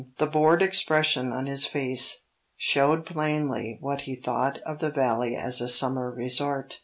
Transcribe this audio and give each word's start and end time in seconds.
The 0.17 0.25
bored 0.25 0.63
expression 0.63 1.31
on 1.31 1.45
his 1.45 1.67
face 1.67 2.23
showed 2.57 3.05
plainly 3.05 3.77
what 3.81 4.01
he 4.01 4.15
thought 4.15 4.57
of 4.65 4.79
the 4.79 4.89
Valley 4.89 5.35
as 5.35 5.61
a 5.61 5.69
summer 5.69 6.09
resort. 6.09 6.79